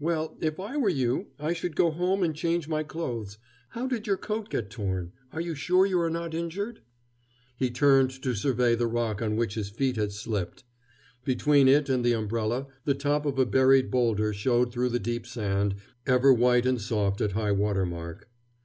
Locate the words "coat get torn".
4.16-5.12